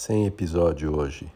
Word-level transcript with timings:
Sem 0.00 0.24
episódio 0.24 0.96
hoje. 0.96 1.30